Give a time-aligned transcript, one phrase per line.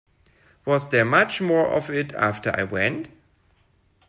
[0.65, 3.09] Was there much more of it after I went?